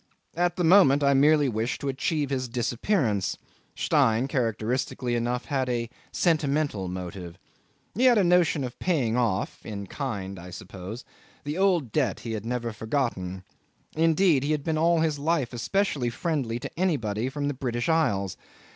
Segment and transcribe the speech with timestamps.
[0.33, 3.37] At the moment I merely wished to achieve his disappearance;
[3.75, 7.37] Stein characteristically enough had a sentimental motive.
[7.93, 11.03] He had a notion of paying off (in kind, I suppose)
[11.43, 13.43] the old debt he had never forgotten.
[13.95, 18.37] Indeed he had been all his life especially friendly to anybody from the British Isles.